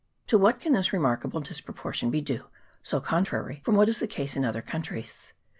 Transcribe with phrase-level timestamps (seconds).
[0.25, 2.47] To what can this remarkable disproportion be due
[2.81, 5.31] so con trary from what is the case in other countries?